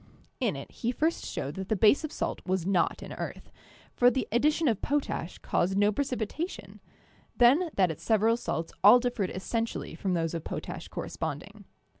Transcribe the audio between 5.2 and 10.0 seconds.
caused no precipitation, then that its several salts all differed essentially